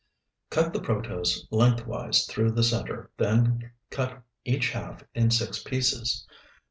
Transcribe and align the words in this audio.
Cut 0.49 0.73
the 0.73 0.79
protose 0.79 1.47
lengthwise 1.51 2.25
through 2.25 2.53
the 2.53 2.63
center, 2.63 3.11
then 3.17 3.71
cut 3.91 4.23
each 4.43 4.71
half 4.71 5.03
in 5.13 5.29
six 5.29 5.61
pieces. 5.61 6.25